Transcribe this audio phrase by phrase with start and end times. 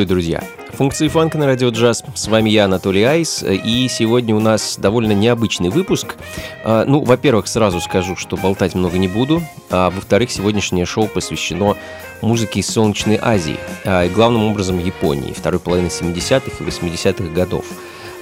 [0.00, 0.42] Приветствую, друзья!
[0.72, 2.02] Функции фанка на радио джаз.
[2.14, 6.16] С вами я, Анатолий Айс, и сегодня у нас довольно необычный выпуск.
[6.64, 11.76] А, ну, во-первых, сразу скажу, что болтать много не буду, а во-вторых, сегодняшнее шоу посвящено
[12.22, 17.66] музыке из Солнечной Азии, а, и главным образом Японии, второй половины 70-х и 80-х годов.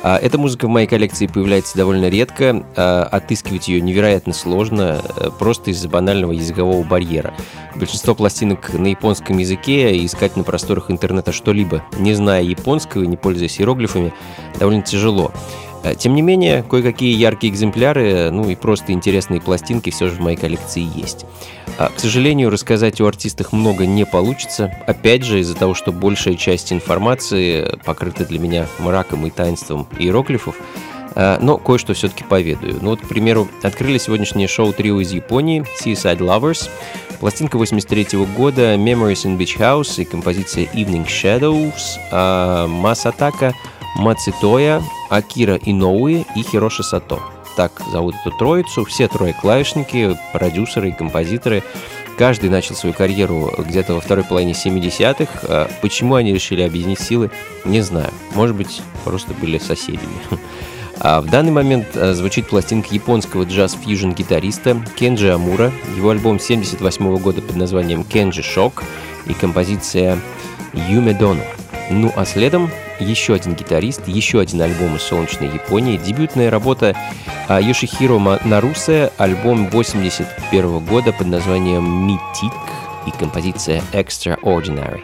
[0.03, 5.31] А, эта музыка в моей коллекции появляется довольно редко, а, отыскивать ее невероятно сложно, э,
[5.39, 7.35] просто из-за банального языкового барьера.
[7.75, 13.17] Большинство пластинок на японском языке, искать на просторах интернета что-либо, не зная японского и не
[13.17, 14.13] пользуясь иероглифами,
[14.59, 15.33] довольно тяжело.
[15.89, 20.21] Э, тем не менее, кое-какие яркие экземпляры, ну и просто интересные пластинки все же в
[20.21, 21.25] моей коллекции есть.
[21.79, 26.35] А, к сожалению, рассказать о артистах много не получится, опять же из-за того, что большая
[26.35, 30.57] часть информации покрыта для меня мраком и таинством иероглифов,
[31.15, 32.79] но кое-что все-таки поведаю.
[32.81, 36.69] Ну вот, к примеру, открыли сегодняшнее шоу трио из Японии Seaside Lovers,
[37.21, 43.55] пластинка 83 -го года Memories in Beach House и композиция Evening Shadows, а Масатака
[43.97, 47.19] Мацитоя, Акира Иноуи и Хироши Сато.
[47.57, 48.85] Так зовут эту троицу.
[48.85, 51.65] Все трое клавишники, продюсеры и композиторы.
[52.17, 55.41] Каждый начал свою карьеру где-то во второй половине 70-х.
[55.43, 57.33] А почему они решили объединить силы,
[57.65, 58.13] не знаю.
[58.35, 60.07] Может быть, просто были соседями.
[61.01, 67.19] А в данный момент а, звучит пластинка японского джаз-фьюжн гитариста Кенджи Амура, его альбом 78
[67.19, 68.83] года под названием Кенджи Шок
[69.27, 70.19] и композиция
[70.73, 71.43] Юме Дону.
[71.91, 76.97] Ну а следом еще один гитарист, еще один альбом из солнечной Японии, дебютная работа
[77.47, 82.53] а, Йошихиро Нарусе, альбом 81 года под названием «Митик»
[83.07, 85.03] и композиция «Extraordinary».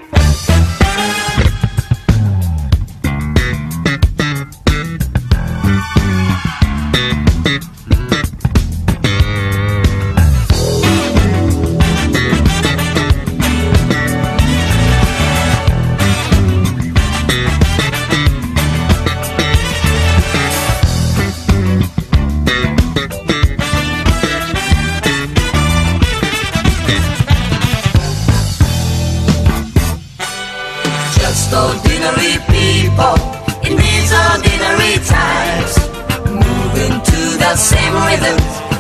[37.57, 38.37] same rhythm,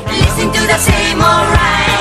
[0.06, 1.93] listen to the same alright.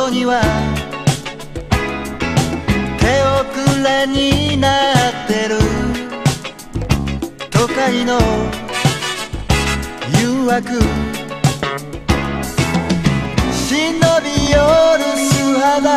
[0.00, 0.40] 頃には
[2.98, 5.58] 手遅れになってる。
[7.50, 8.18] 都会の
[10.18, 10.80] 誘惑。
[13.52, 14.56] 忍び寄
[14.96, 15.96] る素肌。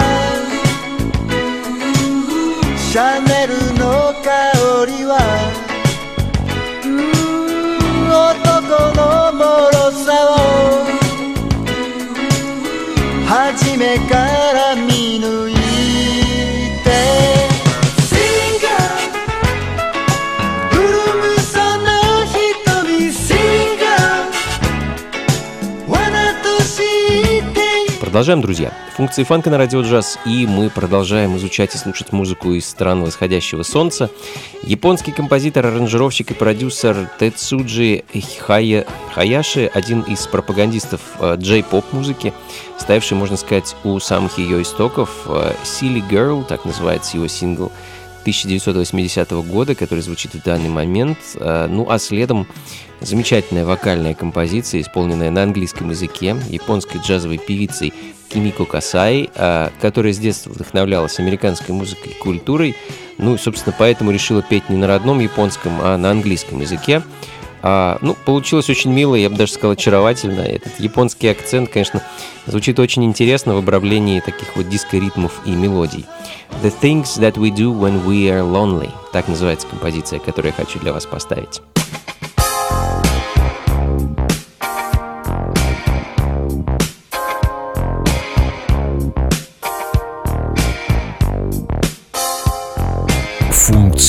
[2.78, 5.14] シャネルの香りは
[13.84, 14.16] 目か
[14.54, 15.54] ら見抜い
[16.86, 16.90] て
[18.08, 18.80] Singer
[20.72, 20.80] 潤
[21.20, 21.92] むその
[22.24, 24.32] 瞳 Singer
[25.90, 26.78] 罠とし
[27.54, 28.83] て Продолжаем, друзья.
[28.96, 33.64] Функции фанка на радио джаз, и мы продолжаем изучать и слушать музыку из стран восходящего
[33.64, 34.12] солнца.
[34.62, 38.04] Японский композитор, аранжировщик и продюсер Тецуджи
[38.40, 38.86] Хая...
[39.12, 42.34] Хаяши, один из пропагандистов э, джей-поп музыки,
[42.78, 45.10] ставший, можно сказать, у самых ее истоков.
[45.26, 47.72] Э, Silly Girl, так называется его сингл,
[48.22, 51.18] 1980 года, который звучит в данный момент.
[51.36, 52.46] Э, ну а следом
[53.04, 57.94] замечательная вокальная композиция, исполненная на английском языке японской джазовой певицей
[58.30, 62.76] Кимико Касай, э, которая с детства вдохновлялась американской музыкой и культурой.
[63.18, 67.04] Ну собственно, поэтому решила петь не на родном японском, а на английском языке.
[67.66, 70.42] А, ну, получилось очень мило, я бы даже сказал, очаровательно.
[70.42, 72.04] Этот японский акцент, конечно,
[72.46, 76.06] звучит очень интересно в обравлении таких вот диско-ритмов и мелодий.
[76.62, 78.92] The Things That We Do When We Are Lonely.
[79.14, 81.62] Так называется композиция, которую я хочу для вас поставить.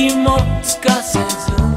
[0.00, 1.69] 気もつかせず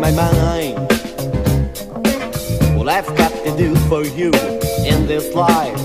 [0.00, 0.78] my mind.
[2.76, 4.30] What I've got to do for you
[4.86, 5.80] in this life.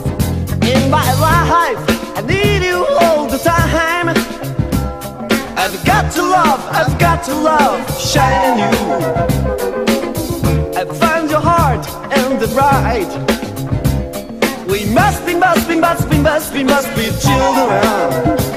[0.64, 1.82] In my life,
[2.18, 4.10] I need you all the time.
[5.58, 8.76] I've got to love, I've got to love, shine you.
[10.78, 13.12] I found your heart and the right.
[14.68, 18.53] We must be, must be, must be, must be, must be children.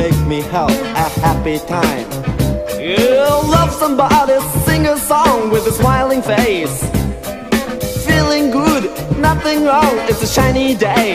[0.00, 0.70] make me have
[1.04, 2.08] a happy time.
[2.80, 3.04] You
[3.56, 4.36] love somebody,
[4.66, 6.76] sing a song with a smiling face.
[8.06, 8.84] Feeling good,
[9.18, 11.10] nothing wrong, it's a shiny day.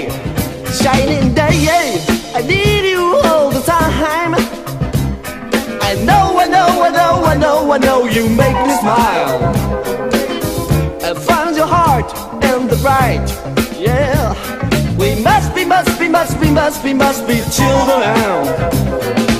[0.84, 2.38] Shining day, yeah.
[2.38, 4.34] I need you all the time.
[5.89, 9.36] I know, I know, I know, I know, I know you make me smile.
[11.08, 12.10] I found your heart
[12.50, 13.45] and the bright
[16.46, 19.35] be, must be, must be chilled around.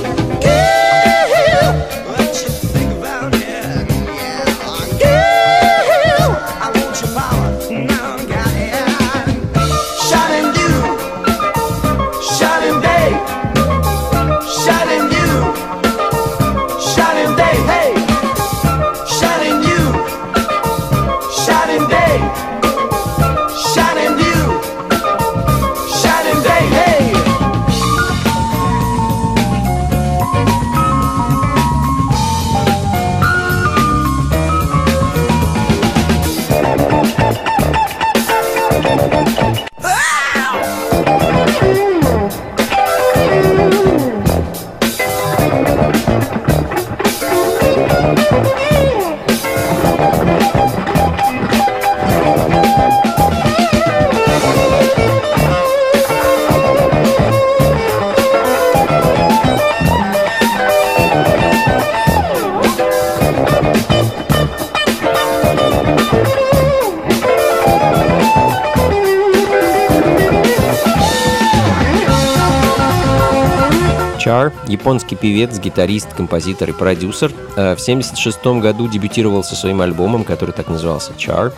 [74.86, 77.32] японский певец, гитарист, композитор и продюсер.
[77.56, 81.52] Э, в 1976 году дебютировал со своим альбомом, который так назывался «Char».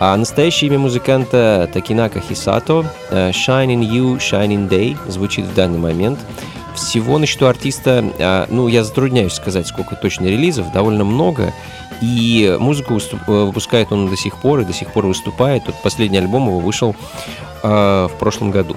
[0.00, 6.18] А настоящее имя музыканта Такинака Хисато э, «Shining You, Shining Day» звучит в данный момент.
[6.74, 11.54] Всего на счету артиста, а, ну, я затрудняюсь сказать, сколько точно релизов, довольно много.
[12.02, 15.62] И музыку э, выпускает он до сих пор, и до сих пор выступает.
[15.64, 16.94] Вот последний альбом его вышел
[17.62, 18.76] в прошлом году.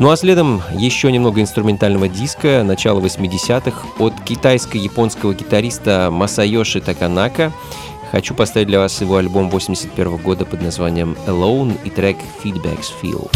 [0.00, 7.52] Ну а следом еще немного инструментального диска начала 80-х от китайско-японского гитариста Масайоши Таканака.
[8.10, 13.30] Хочу поставить для вас его альбом 81 года под названием Alone и трек Feedbacks Feel.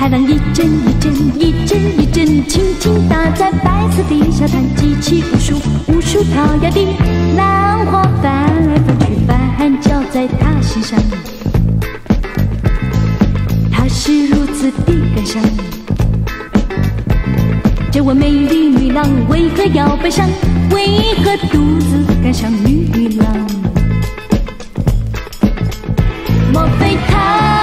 [0.00, 5.56] 海浪一阵一阵一阵一阵轻轻打在白色的沙滩激起无数
[5.88, 6.86] 无数跳跃的
[7.36, 10.98] 浪花翻来覆去翻搅在他心上
[13.70, 15.42] 他是如此的感伤
[17.92, 20.26] 这位美丽女郎为何要悲伤
[20.70, 23.46] 为何独自感伤女郎
[26.54, 27.59] 莫非她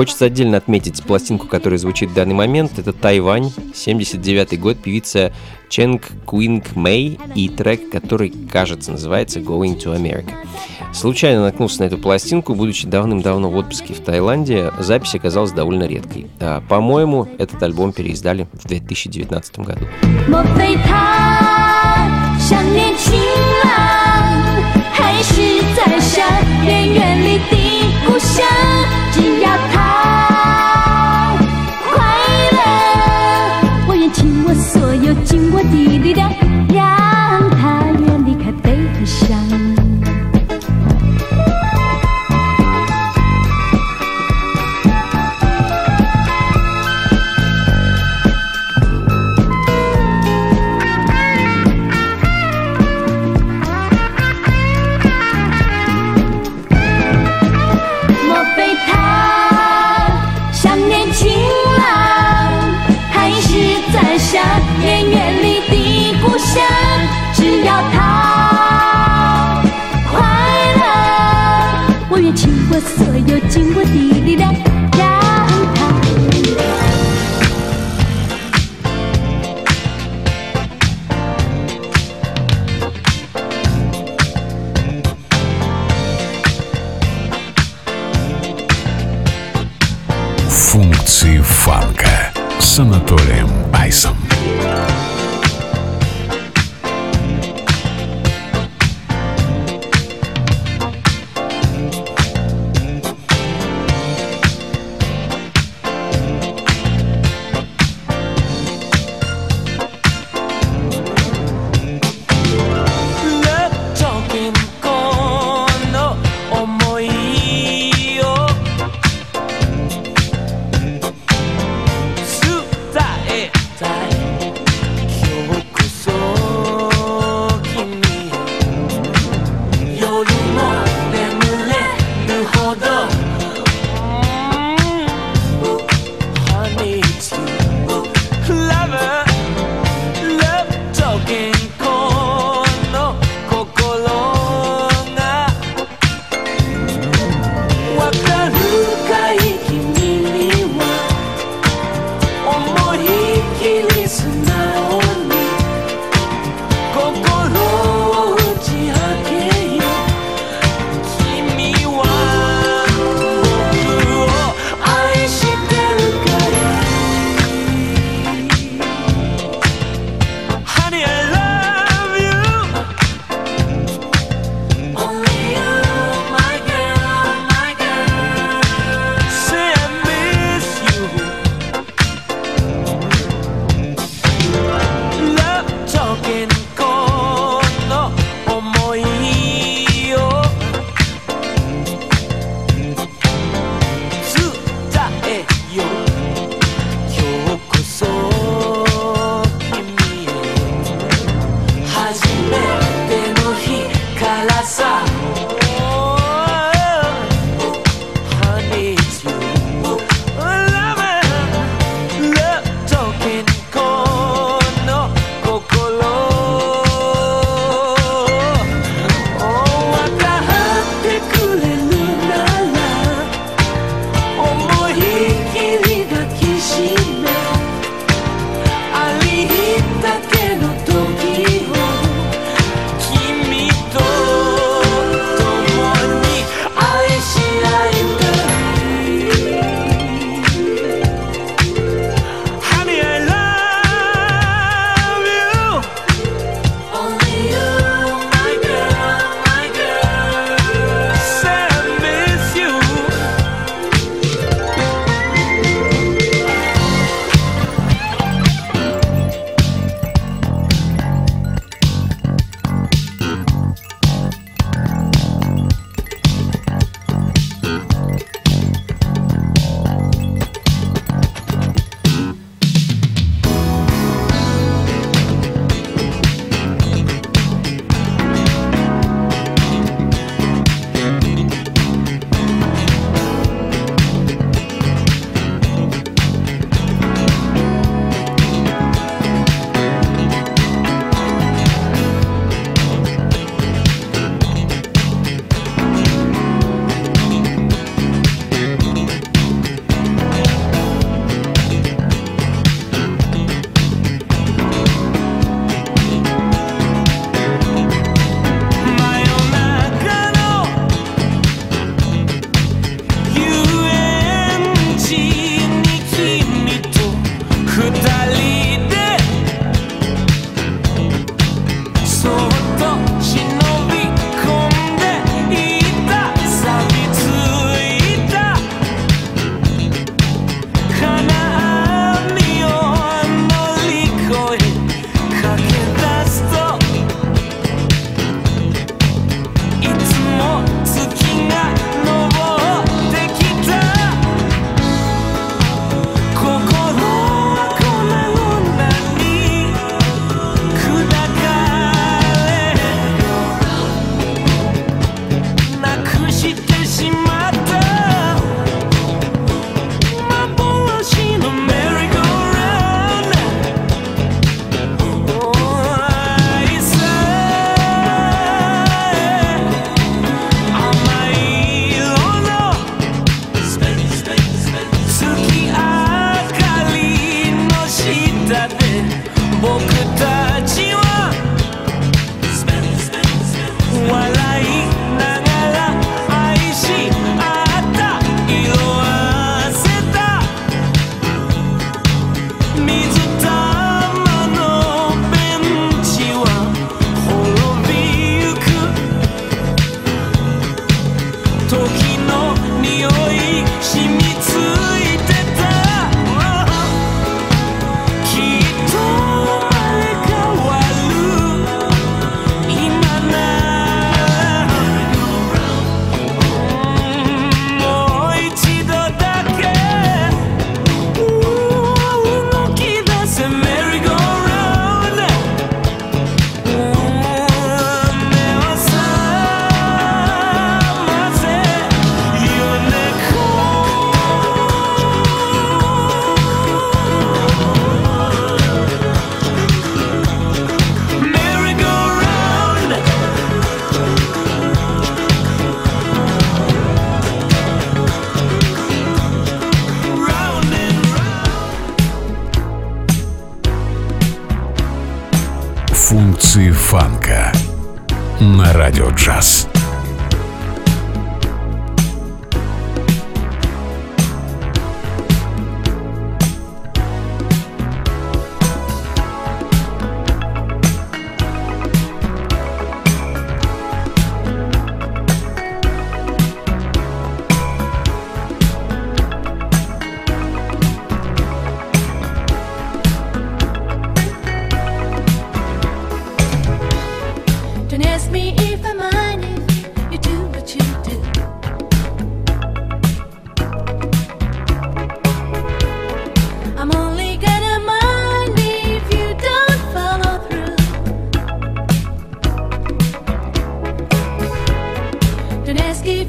[0.00, 2.78] Хочется отдельно отметить пластинку, которая звучит в данный момент.
[2.78, 5.30] Это Тайвань, 79 год, певица
[5.68, 10.30] Ченг Куинг Мэй и трек, который, кажется, называется Going to America.
[10.94, 16.28] Случайно наткнулся на эту пластинку, будучи давным-давно в отпуске в Таиланде, запись оказалась довольно редкой.
[16.40, 19.84] А, по-моему, этот альбом переиздали в 2019 году.
[35.30, 36.29] 经过滴滴答。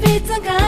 [0.04, 0.61] Vì 甘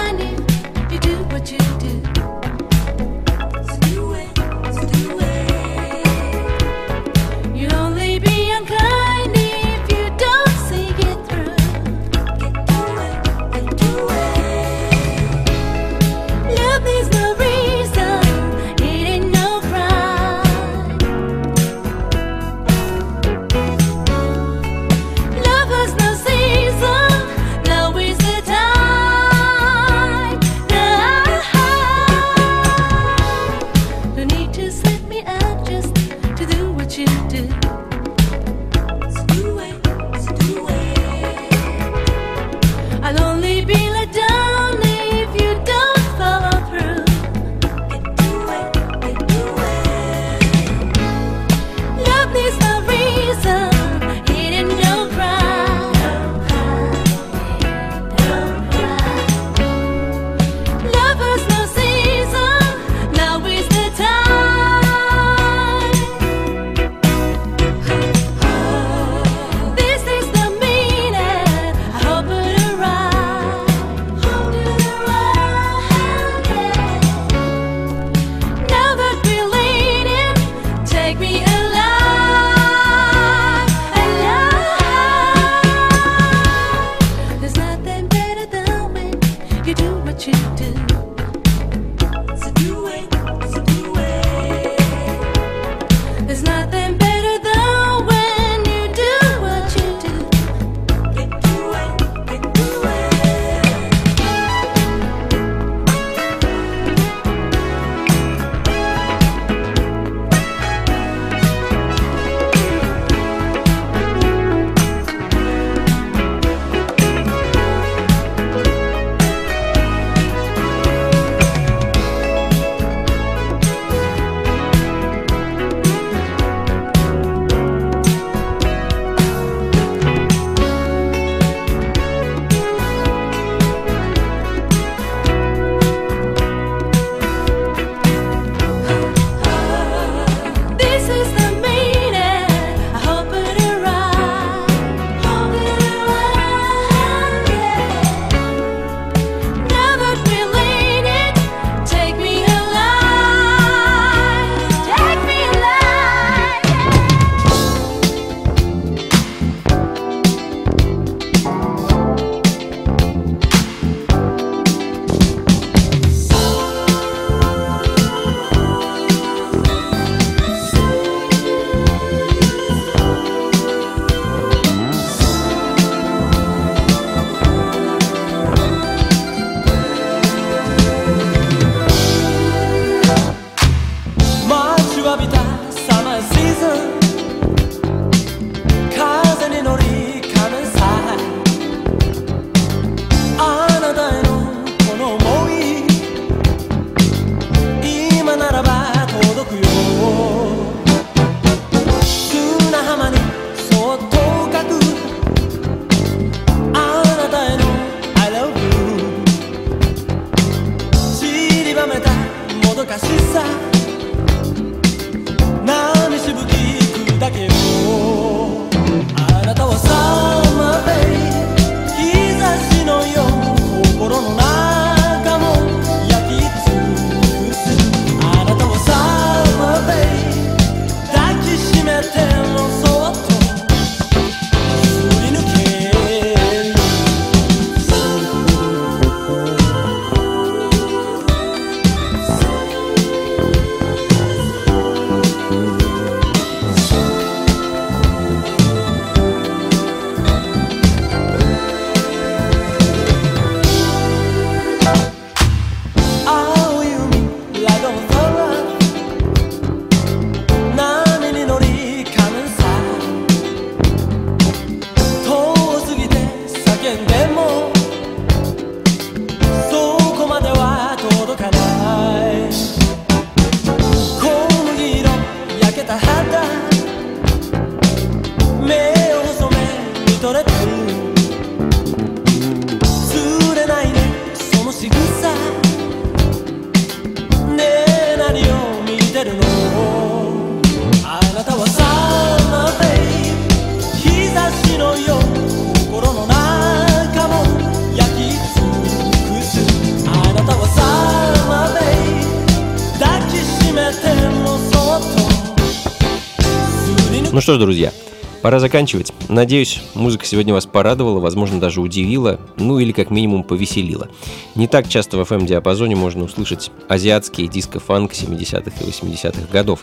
[307.45, 307.93] что ж, друзья,
[308.41, 309.13] пора заканчивать.
[309.29, 314.09] Надеюсь, музыка сегодня вас порадовала, возможно, даже удивила, ну или как минимум повеселила.
[314.55, 319.81] Не так часто в FM-диапазоне можно услышать азиатские диско-фанк 70-х и 80-х годов.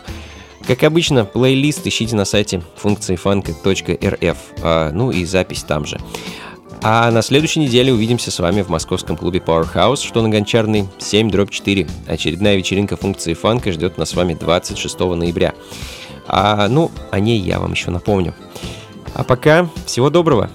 [0.66, 6.00] Как обычно, плейлист ищите на сайте функции фанка.рф, а, ну и запись там же.
[6.82, 11.30] А на следующей неделе увидимся с вами в московском клубе Powerhouse, что на Гончарной 7
[11.30, 11.86] дробь 4.
[12.08, 15.54] Очередная вечеринка функции фанка ждет нас с вами 26 ноября.
[16.26, 18.34] А, ну, о ней я вам еще напомню.
[19.14, 20.50] А пока всего доброго.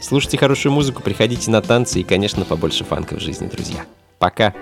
[0.00, 3.84] Слушайте хорошую музыку, приходите на танцы и, конечно, побольше фанка в жизни, друзья.
[4.18, 4.52] Пока.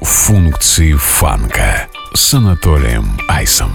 [0.00, 3.72] Функции фанка с Анатолием Айсом.